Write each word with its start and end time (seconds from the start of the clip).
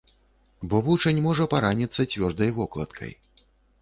Бо 0.69 0.79
вучань 0.87 1.21
можа 1.27 1.47
параніцца 1.53 2.07
цвёрдай 2.15 2.49
вокладкай. 2.57 3.11